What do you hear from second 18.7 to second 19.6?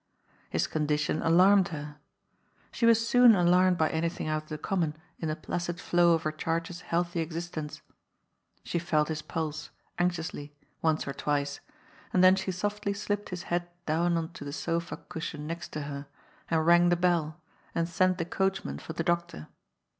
for the doctor.